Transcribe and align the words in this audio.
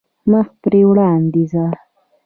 مخ 0.29 0.47
پر 0.61 0.73
وړاندې 0.89 1.43
ځه. 1.51 1.65